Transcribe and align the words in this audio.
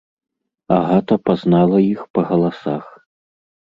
Агата 0.77 1.17
пазнала 1.29 1.77
іх 1.93 2.01
па 2.19 2.27
галасах. 2.31 2.85